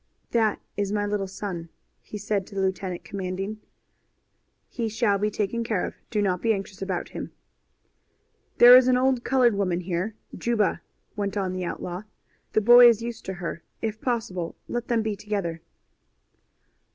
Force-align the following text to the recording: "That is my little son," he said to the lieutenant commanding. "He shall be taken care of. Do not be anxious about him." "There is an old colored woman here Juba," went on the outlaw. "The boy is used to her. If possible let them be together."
"That 0.31 0.59
is 0.75 0.91
my 0.91 1.05
little 1.05 1.27
son," 1.27 1.69
he 2.01 2.17
said 2.17 2.47
to 2.47 2.55
the 2.55 2.61
lieutenant 2.61 3.03
commanding. 3.03 3.59
"He 4.67 4.89
shall 4.89 5.19
be 5.19 5.29
taken 5.29 5.63
care 5.63 5.85
of. 5.85 5.93
Do 6.09 6.23
not 6.23 6.41
be 6.41 6.55
anxious 6.55 6.81
about 6.81 7.09
him." 7.09 7.31
"There 8.57 8.75
is 8.75 8.87
an 8.87 8.97
old 8.97 9.23
colored 9.23 9.53
woman 9.53 9.81
here 9.81 10.15
Juba," 10.35 10.81
went 11.15 11.37
on 11.37 11.53
the 11.53 11.65
outlaw. 11.65 12.01
"The 12.53 12.61
boy 12.61 12.87
is 12.89 13.03
used 13.03 13.25
to 13.25 13.33
her. 13.35 13.61
If 13.79 14.01
possible 14.01 14.55
let 14.67 14.87
them 14.87 15.03
be 15.03 15.15
together." 15.15 15.61